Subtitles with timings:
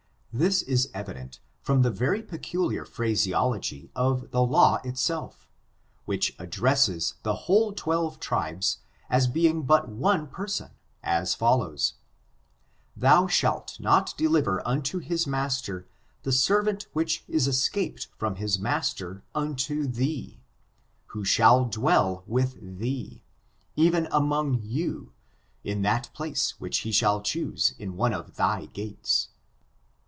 [0.33, 5.49] This is evident fi»m the very peculiar phraseology of the law itself,
[6.05, 8.77] which addresses the whole twelve tribes
[9.09, 10.69] as being but one person,
[11.03, 11.95] as follows:
[12.97, 15.85] ^' Thou shaU not deliver unto his master
[16.23, 20.37] the servant which is escaped from his master unto ^hee:
[21.13, 23.21] he shall dwell with thee^
[23.75, 25.11] even among you,
[25.65, 29.27] in that place which he shall choose in one of thy gates."